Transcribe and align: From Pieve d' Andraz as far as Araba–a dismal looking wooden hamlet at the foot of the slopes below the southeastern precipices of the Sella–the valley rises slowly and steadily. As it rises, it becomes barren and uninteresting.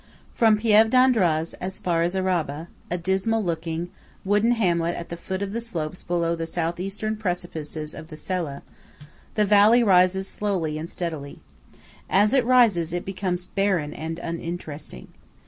From 0.33 0.57
Pieve 0.57 0.89
d' 0.89 0.95
Andraz 0.95 1.53
as 1.61 1.77
far 1.77 2.01
as 2.01 2.15
Araba–a 2.15 2.97
dismal 2.97 3.43
looking 3.43 3.91
wooden 4.25 4.53
hamlet 4.53 4.95
at 4.95 5.09
the 5.09 5.15
foot 5.15 5.43
of 5.43 5.53
the 5.53 5.61
slopes 5.61 6.01
below 6.01 6.35
the 6.35 6.47
southeastern 6.47 7.15
precipices 7.15 7.93
of 7.93 8.07
the 8.07 8.17
Sella–the 8.17 9.45
valley 9.45 9.83
rises 9.83 10.27
slowly 10.27 10.79
and 10.79 10.89
steadily. 10.89 11.39
As 12.09 12.33
it 12.33 12.43
rises, 12.47 12.93
it 12.93 13.05
becomes 13.05 13.45
barren 13.45 13.93
and 13.93 14.17
uninteresting. 14.17 15.09